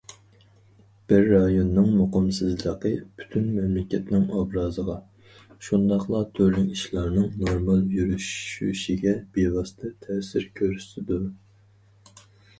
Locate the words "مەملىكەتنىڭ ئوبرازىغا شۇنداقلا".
3.57-6.21